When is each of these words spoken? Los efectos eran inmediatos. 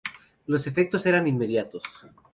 Los 0.47 0.65
efectos 0.65 1.05
eran 1.05 1.27
inmediatos. 1.27 1.83